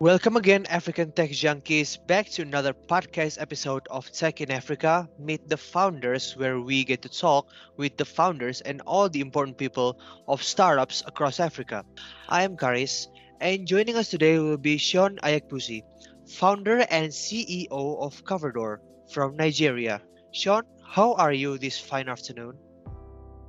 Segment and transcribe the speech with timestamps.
[0.00, 5.46] Welcome again, African Tech Junkies, back to another podcast episode of Tech in Africa Meet
[5.46, 10.00] the Founders, where we get to talk with the founders and all the important people
[10.26, 11.84] of startups across Africa.
[12.30, 13.08] I am Karis,
[13.42, 15.82] and joining us today will be Sean Ayakbusi,
[16.26, 17.68] founder and CEO
[18.00, 18.78] of Coverdoor
[19.12, 20.00] from Nigeria.
[20.32, 22.54] Sean, how are you this fine afternoon?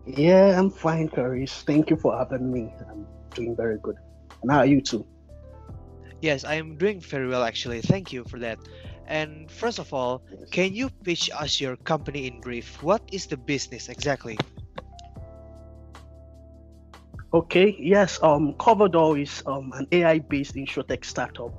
[0.05, 1.62] Yeah, I'm fine, Karis.
[1.63, 2.73] Thank you for having me.
[2.89, 3.95] I'm doing very good.
[4.41, 5.05] And how are you too?
[6.22, 7.81] Yes, I am doing very well actually.
[7.81, 8.58] Thank you for that.
[9.08, 12.81] And first of all, can you pitch us your company in brief?
[12.81, 14.38] What is the business exactly?
[17.34, 21.53] Okay, yes, um, Coverdoor is um, an AI-based insurtech startup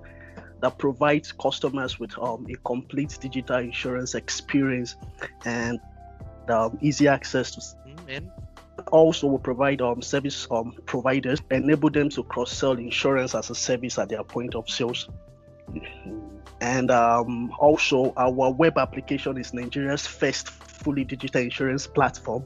[0.62, 4.97] that provides customers with um, a complete digital insurance experience
[5.45, 5.79] and
[6.48, 7.61] um, easy access to.
[7.61, 8.30] Mm, and
[8.91, 13.99] also will provide um, service um, providers, enable them to cross-sell insurance as a service
[13.99, 15.09] at their point of sales.
[16.60, 22.45] And um, also, our web application is Nigeria's first fully digital insurance platform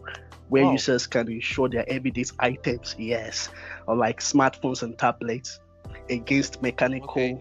[0.48, 0.72] where wow.
[0.72, 3.50] users can insure their everyday items, yes,
[3.86, 5.60] or like smartphones and tablets
[6.08, 7.40] against mechanical, okay.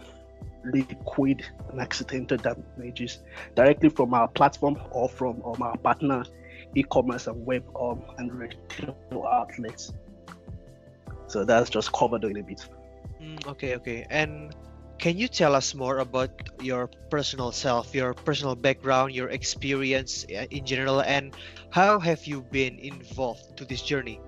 [0.73, 3.19] Liquid, and accidental damages
[3.55, 6.23] directly from our platform or from um, our partner
[6.75, 8.95] e-commerce and web um, and retail
[9.31, 9.93] outlets.
[11.27, 12.67] So that's just covered a little bit.
[13.21, 14.05] Mm, okay, okay.
[14.09, 14.53] And
[14.97, 20.45] can you tell us more about your personal self, your personal background, your experience uh,
[20.51, 21.33] in general, and
[21.69, 24.19] how have you been involved to this journey?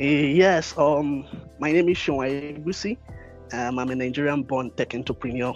[0.00, 1.26] Uh, yes, um,
[1.58, 2.96] my name is Sean Ayakbusi.
[3.52, 5.54] Um, I'm a Nigerian-born tech entrepreneur,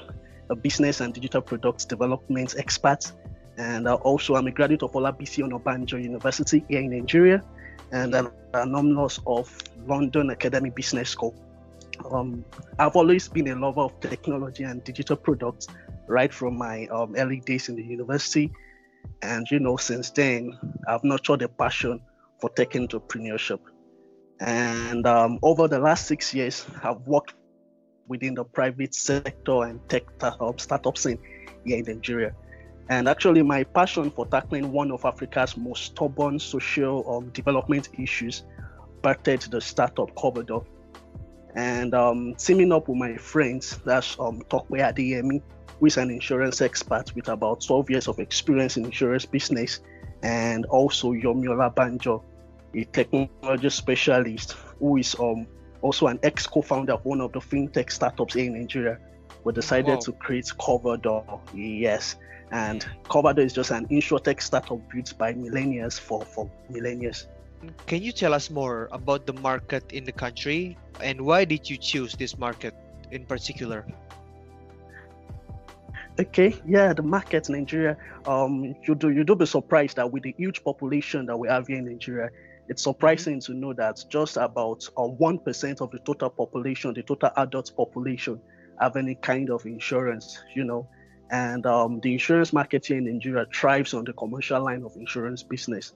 [0.50, 3.10] a business and digital products development expert,
[3.56, 7.42] and also I'm a graduate of Olabisi Onabanjo University here in Nigeria,
[7.92, 11.34] and an alumnus of London Academy Business School.
[12.10, 12.44] Um,
[12.78, 15.68] I've always been a lover of technology and digital products,
[16.06, 18.52] right from my um, early days in the university,
[19.22, 20.52] and you know, since then
[20.86, 22.02] I've nurtured a passion
[22.40, 23.60] for tech entrepreneurship.
[24.38, 27.32] And um, over the last six years, I've worked
[28.08, 30.04] within the private sector and tech
[30.40, 31.18] um, startup scene
[31.64, 32.34] here in Nigeria.
[32.88, 38.44] And actually, my passion for tackling one of Africa's most stubborn social um, development issues
[39.02, 40.64] birthed the startup Coverdoor.
[41.56, 45.42] And um, teaming up with my friends, that's um, Tokwe Adeyemi,
[45.80, 49.80] who is an insurance expert with about 12 years of experience in insurance business,
[50.22, 52.24] and also Yomi Banjo,
[52.74, 55.46] a technology specialist who is um,
[55.86, 58.98] also an ex co-founder of one of the fintech startups here in Nigeria.
[59.44, 60.06] We decided wow.
[60.06, 61.40] to create Coverdoor.
[61.54, 62.16] Yes,
[62.50, 67.26] and Coverdoor is just an insurtech startup built by millennials for, for millennials.
[67.86, 71.76] Can you tell us more about the market in the country and why did you
[71.76, 72.74] choose this market
[73.10, 73.84] in particular?
[76.18, 77.96] Okay, yeah, the market in Nigeria.
[78.26, 81.66] Um, you do you do be surprised that with the huge population that we have
[81.66, 82.30] here in Nigeria,
[82.68, 83.52] it's surprising mm-hmm.
[83.52, 88.40] to know that just about uh, one of the total population, the total adult population,
[88.80, 90.38] have any kind of insurance.
[90.54, 90.88] You know,
[91.30, 95.42] and um, the insurance market here in Nigeria thrives on the commercial line of insurance
[95.42, 95.92] business,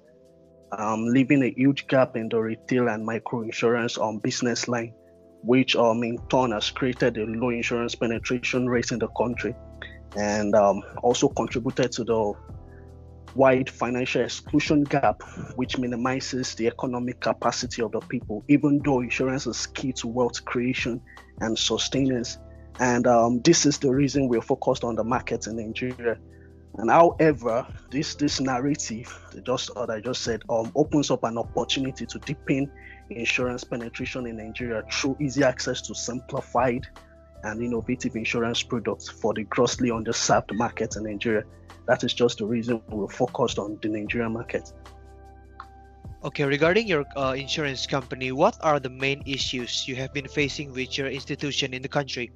[0.73, 4.93] um, leaving a huge gap in the retail and micro insurance um, business line,
[5.43, 9.55] which um, in turn has created a low insurance penetration rate in the country
[10.17, 12.33] and um, also contributed to the
[13.35, 15.23] wide financial exclusion gap,
[15.57, 20.45] which minimizes the economic capacity of the people, even though insurance is key to wealth
[20.45, 21.01] creation
[21.41, 22.39] and sustenance.
[22.79, 26.19] And um, this is the reason we're focused on the market in Nigeria.
[26.77, 29.13] And however, this this narrative,
[29.45, 32.71] just what I just said, um, opens up an opportunity to deepen
[33.11, 36.87] insurance penetration in Nigeria through easy access to simplified
[37.43, 41.45] and innovative insurance products for the grossly underserved market in Nigeria.
[41.87, 44.73] That is just the reason we're focused on the Nigerian market.
[46.23, 50.73] Okay, regarding your uh, insurance company, what are the main issues you have been facing
[50.73, 52.31] with your institution in the country?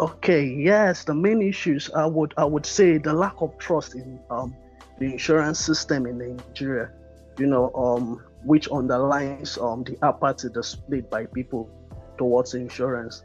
[0.00, 4.18] Okay, yes, the main issues I would I would say the lack of trust in
[4.28, 4.56] um,
[4.98, 6.90] the insurance system in Nigeria,
[7.38, 11.70] you know, um, which underlines um, the apathy displayed by people
[12.18, 13.22] towards insurance.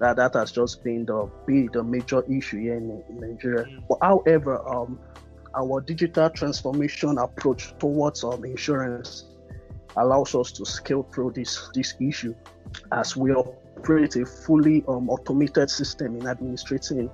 [0.00, 3.64] That that has just been the be the major issue here in, in Nigeria.
[3.64, 3.82] Mm.
[3.88, 4.98] But however, um,
[5.54, 9.24] our digital transformation approach towards um, insurance
[9.96, 12.34] allows us to scale through this this issue
[12.92, 17.10] as we operate a fully um, automated system in administrating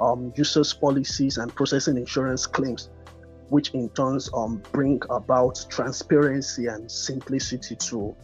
[0.00, 2.90] um, users policies and processing insurance claims,
[3.50, 8.16] which in turn um, bring about transparency and simplicity to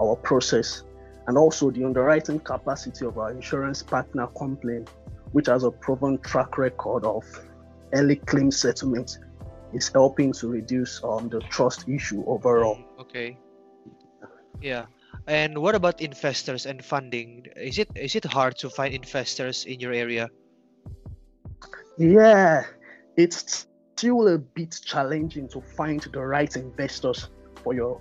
[0.00, 0.84] our process.
[1.26, 4.86] And also the underwriting capacity of our insurance partner Compline,
[5.32, 7.24] which has a proven track record of
[7.92, 9.18] early claim settlement,
[9.72, 12.78] is helping to reduce um, the trust issue overall.
[13.00, 13.38] Okay.
[14.60, 14.86] Yeah.
[15.26, 17.46] And what about investors and funding?
[17.56, 20.28] Is it is it hard to find investors in your area?
[21.96, 22.64] Yeah,
[23.16, 23.66] it's
[23.96, 27.30] still a bit challenging to find the right investors
[27.62, 28.00] for your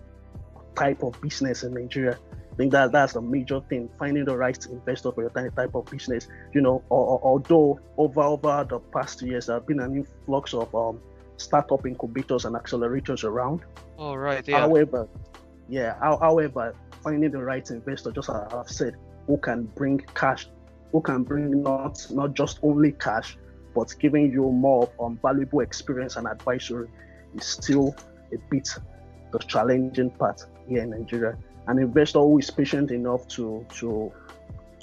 [0.75, 2.17] type of business in Nigeria.
[2.53, 5.85] I think that that's a major thing, finding the right investor for your type of
[5.85, 6.27] business.
[6.53, 10.53] You know, or, or, although over over the past years there have been an influx
[10.53, 10.99] of um,
[11.37, 13.61] startup incubators and accelerators around.
[13.97, 14.47] All right.
[14.47, 14.59] Yeah.
[14.59, 15.07] However,
[15.67, 20.47] yeah, how- however, finding the right investor, just as I've said, who can bring cash,
[20.91, 23.35] who can bring not not just only cash,
[23.73, 26.87] but giving you more um, valuable experience and advisory
[27.35, 27.95] is still
[28.31, 28.69] a bit
[29.31, 31.35] the challenging part here in Nigeria.
[31.67, 34.11] An investor who is patient enough to to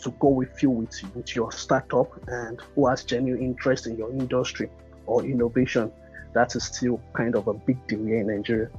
[0.03, 4.11] to go with you with, with your startup and who has genuine interest in your
[4.11, 4.69] industry
[5.07, 5.93] or innovation,
[6.33, 8.71] that is still kind of a big deal here in Nigeria.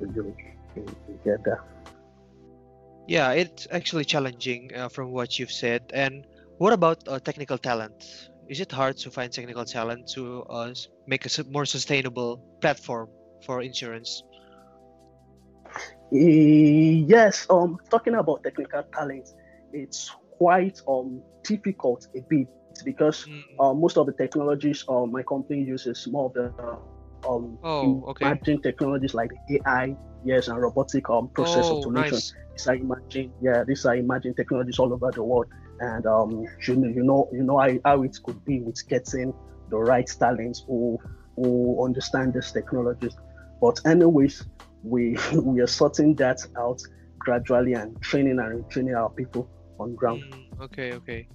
[0.00, 0.34] You,
[1.24, 1.60] get that.
[3.06, 5.90] Yeah, it's actually challenging uh, from what you've said.
[5.94, 6.26] And
[6.58, 8.28] what about uh, technical talent?
[8.48, 10.74] Is it hard to find technical talent to uh,
[11.06, 13.08] make a more sustainable platform
[13.44, 14.22] for insurance?
[16.12, 19.28] Eh, Yes, um, talking about technical talent,
[19.72, 22.48] it's quite um difficult a bit
[22.84, 26.76] because Mm, uh, most of the technologies uh, my company uses more of the uh,
[27.28, 28.40] um Oh, okay.
[28.62, 31.90] technologies like AI, yes, and robotic um process Oh, automation.
[31.90, 32.34] nice.
[32.54, 35.46] These are emerging, yeah, these are emerging technologies all over the world,
[35.78, 39.34] and um, you know, you know, you know how, how it could be with getting
[39.68, 40.98] the right talents who
[41.36, 43.14] who understand these technologies.
[43.60, 44.42] But anyways,
[44.86, 46.82] we we are sorting that out
[47.18, 49.48] gradually and training and retraining our people
[49.78, 50.22] on ground.
[50.30, 51.28] Mm, okay, okay.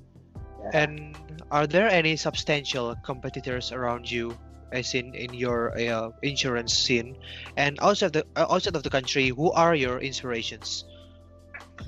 [0.63, 0.69] Yeah.
[0.73, 1.17] And
[1.51, 4.37] are there any substantial competitors around you,
[4.71, 7.17] as in in your uh, insurance scene,
[7.57, 9.29] and outside the uh, outside of the country?
[9.29, 10.85] Who are your inspirations?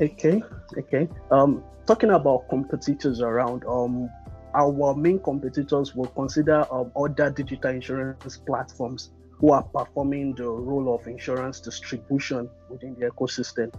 [0.01, 0.41] Okay,
[0.77, 1.07] okay.
[1.29, 4.09] Um, talking about competitors around, um,
[4.55, 9.11] our main competitors will consider um, other digital insurance platforms
[9.43, 13.69] who are performing the role of insurance distribution within the ecosystem.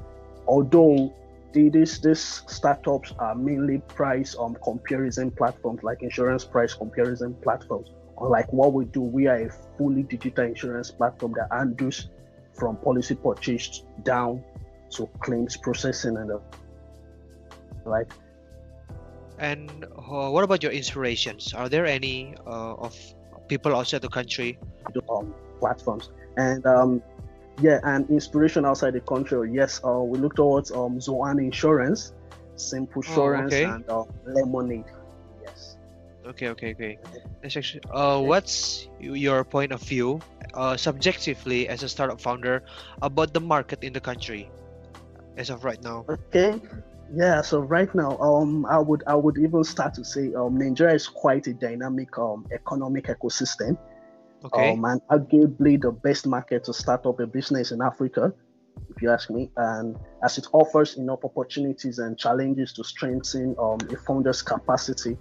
[0.46, 1.10] Although
[1.54, 7.88] these these startups are mainly price um, comparison platforms like insurance price comparison platforms.
[8.20, 12.10] Unlike what we do, we are a fully digital insurance platform that handles
[12.52, 14.44] from policy purchase down
[14.90, 16.40] to claims processing and the
[17.86, 18.12] like.
[19.38, 21.54] And uh, what about your inspirations?
[21.54, 22.94] Are there any uh, of
[23.48, 24.58] people outside the country?
[25.08, 26.10] um, platforms.
[26.36, 27.02] And um,
[27.60, 29.52] yeah, and inspiration outside the country.
[29.52, 32.12] Yes, uh, we look towards um, ZhongAn Insurance,
[32.56, 33.64] Simple Oh, Insurance, okay.
[33.64, 34.84] and uh, Lemonade.
[35.42, 35.76] Yes.
[36.26, 36.98] Okay, okay, okay.
[37.42, 37.82] That's actually.
[37.92, 40.20] Uh, what's your point of view,
[40.54, 42.64] uh, subjectively as a startup founder,
[43.02, 44.50] about the market in the country,
[45.36, 46.04] as of right now?
[46.08, 46.60] Okay.
[47.14, 47.42] Yeah.
[47.42, 51.06] So right now, um, I would I would even start to say um, Nigeria is
[51.06, 53.78] quite a dynamic um economic ecosystem.
[54.44, 54.72] Okay.
[54.72, 58.32] um, and arguably the best market to start up a business in Africa,
[58.94, 59.50] if you ask me.
[59.56, 65.16] And as it offers enough opportunities and challenges to strengthen um, a founder's capacity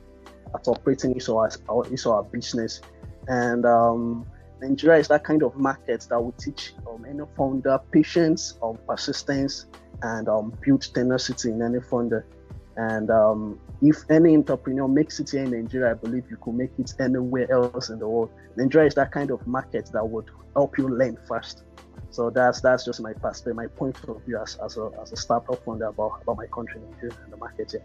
[0.53, 2.81] at operating his or, or his or her business.
[3.27, 4.25] And um,
[4.62, 9.67] Nigeria is that kind of market that will teach um, any founder patience, um, persistence,
[10.01, 12.25] and um, build tenacity in any founder.
[12.75, 16.71] And um, if any entrepreneur makes it here in Nigeria, I believe you could make
[16.79, 18.31] it anywhere else in the world.
[18.55, 21.63] Nigeria is that kind of market that would help you learn fast.
[22.09, 25.15] So that's that's just my perspective, my point of view as, as a as a
[25.17, 27.83] startup founder about, about my country, Nigeria, and the market here.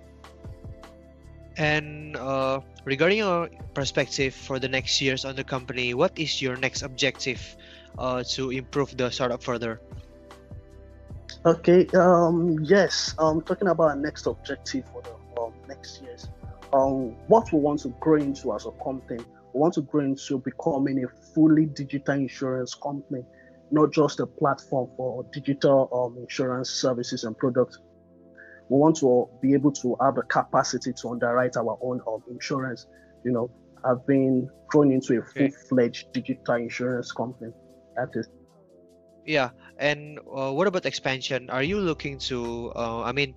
[1.56, 6.56] And uh, regarding your perspective for the next years on the company, what is your
[6.56, 7.56] next objective
[7.98, 9.80] uh, to improve the startup further?
[11.48, 11.86] Okay.
[11.94, 12.58] Um.
[12.62, 13.14] Yes.
[13.18, 13.40] Um.
[13.40, 16.28] Talking about our next objective for the um, next years.
[16.74, 17.16] Um.
[17.28, 19.24] What we want to grow into as a company,
[19.54, 23.22] we want to grow into becoming a fully digital insurance company,
[23.70, 27.78] not just a platform for digital um, insurance services and products.
[28.68, 32.86] We want to be able to have the capacity to underwrite our own um, insurance.
[33.24, 33.50] You know,
[33.86, 37.52] have been grown into a full-fledged digital insurance company.
[37.96, 38.28] That is
[39.28, 39.50] Yeah.
[39.78, 41.50] And uh, what about expansion?
[41.50, 43.34] Are you looking to, uh, I mean,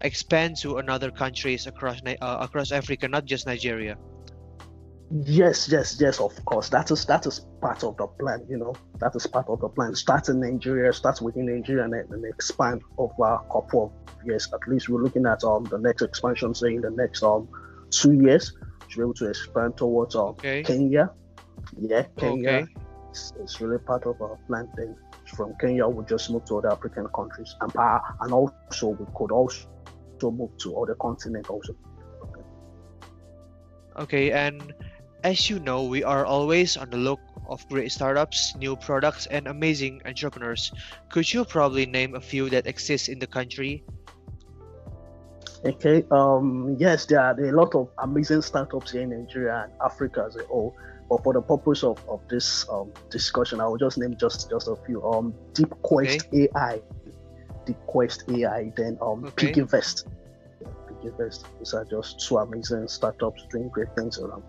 [0.00, 3.98] expand to another countries across uh, across Africa, not just Nigeria?
[5.10, 6.70] Yes, yes, yes, of course.
[6.70, 8.72] That is that is part of the plan, you know.
[9.00, 9.94] That is part of the plan.
[9.94, 14.48] Start in Nigeria, start within Nigeria and then expand over a couple of years.
[14.54, 17.48] At least we're looking at um the next expansion, say in the next um
[17.90, 18.56] two years,
[18.88, 20.62] to be able to expand towards um Okay.
[20.62, 21.10] Kenya.
[21.78, 22.64] Yeah, Kenya.
[22.64, 22.81] Okay.
[23.12, 24.96] It's, it's really part of our plan then.
[25.36, 29.30] From Kenya we just move to other African countries and pa- and also we could
[29.30, 29.68] also
[30.22, 31.76] move to other continents also.
[33.98, 34.72] Okay, and
[35.24, 39.46] as you know, we are always on the look of great startups, new products, and
[39.46, 40.72] amazing entrepreneurs.
[41.10, 43.84] Could you probably name a few that exist in the country?
[45.64, 46.04] Okay.
[46.10, 46.76] Um.
[46.78, 50.24] Yes, there are, there are a lot of amazing startups here in Nigeria and Africa
[50.26, 50.74] as a whole.
[51.12, 54.66] But for the purpose of, of this um, discussion, I will just name just just
[54.66, 55.04] a few.
[55.04, 55.34] Um.
[55.52, 56.80] Deep Quest AI,
[57.66, 59.52] Deep Quest AI, then um Okay.
[59.52, 60.08] Piggyvest.
[60.62, 61.44] Yeah, Piggyvest.
[61.58, 64.42] These are just two amazing startups doing great things around.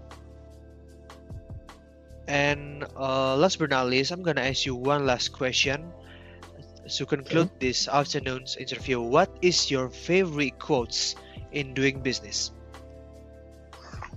[2.29, 5.91] And uh, last but not least, I'm gonna ask you one last question.
[6.95, 11.15] To conclude this afternoon's interview, what is your favorite quotes
[11.51, 12.51] in doing business?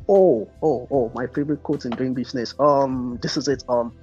[0.09, 1.11] Oh, oh, oh!
[1.15, 2.55] My favorite quote in doing business.
[2.61, 3.65] Um, this is it.
[3.69, 3.97] Um,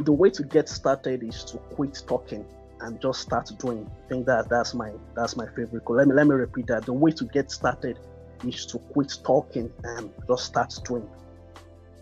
[0.00, 2.44] the way to get started is to quit talking
[2.80, 3.88] and just start doing.
[4.06, 5.98] I think that that's my that's my favorite quote.
[5.98, 6.86] Let me let me repeat that.
[6.86, 7.98] The way to get started
[8.46, 11.06] is to quit talking and just start doing.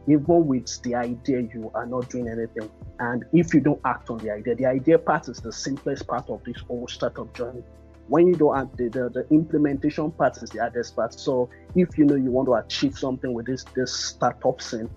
[0.08, 2.70] even with the idea, you are not doing anything.
[3.00, 6.30] And if you don't act on the idea, the idea part is the simplest part
[6.30, 7.64] of this whole startup journey.
[8.08, 11.14] When you don't act, the, the, the implementation part is the hardest part.
[11.14, 14.90] So if you know you want to achieve something with this this startup scene,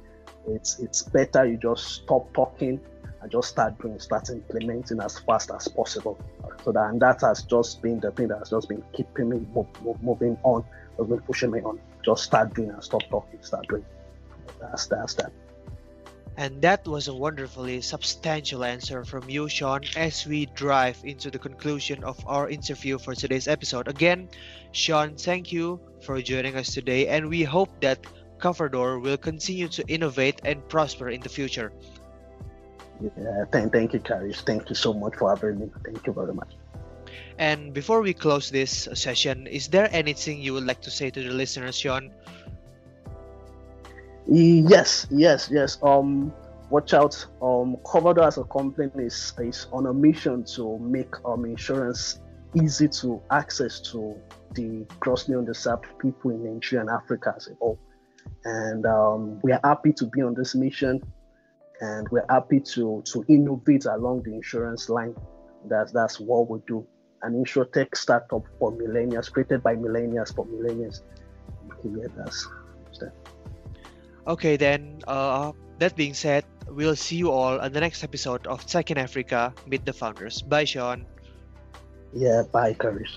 [0.46, 2.80] it's it's better you just stop talking
[3.22, 6.18] and just start doing, start implementing as fast as possible.
[6.62, 9.46] So that and that has just been the thing that has just been keeping me
[10.02, 10.64] moving on,
[10.98, 11.80] has been pushing me on.
[12.04, 13.84] Just start doing and stop talking, start doing.
[14.60, 15.32] That's that's that.
[16.36, 21.38] And that was a wonderfully substantial answer from you, Sean, as we drive into the
[21.38, 23.86] conclusion of our interview for today's episode.
[23.86, 24.28] Again,
[24.72, 28.04] Sean, thank you for joining us today, and we hope that
[28.38, 31.72] Coverdoor will continue to innovate and prosper in the future.
[33.00, 34.44] Yeah, thank, thank you, Karish.
[34.44, 35.70] Thank you so much for having me.
[35.84, 36.54] Thank you very much.
[37.38, 41.22] And before we close this session, is there anything you would like to say to
[41.22, 42.12] the listeners, Sean?
[44.26, 45.78] Yes, yes, yes.
[45.82, 46.32] Um,
[46.70, 47.26] watch out.
[47.42, 52.20] Um, Covered as a company is is on a mission to make um insurance
[52.54, 54.16] easy to access to
[54.54, 57.78] the grossly underserved people in Nigeria and Africa as a whole.
[58.44, 61.02] And um, we are happy to be on this mission,
[61.80, 65.14] and we're happy to to innovate along the insurance line.
[65.68, 66.86] That's that's what we do.
[67.22, 71.00] An insurtech startup for millennials, created by millennials for millennials.
[71.72, 72.46] Okay, yeah, that's,
[73.00, 73.14] that's.
[74.26, 78.66] Okay, then, uh, that being said, we'll see you all on the next episode of
[78.66, 80.42] Tech in Africa Meet the Founders.
[80.42, 81.06] Bye, Sean.
[82.12, 83.16] Yeah, bye, Karish.